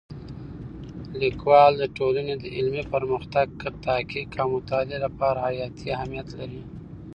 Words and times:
لیکوالی 1.21 1.77
د 1.81 1.83
ټولنې 1.97 2.33
د 2.39 2.45
علمي 2.55 2.83
پرمختګ، 2.93 3.47
تحقیق 3.85 4.29
او 4.41 4.47
مطالعې 4.55 4.97
لپاره 5.05 5.39
حیاتي 5.47 5.87
اهمیت 5.95 6.27
لري. 6.39 6.61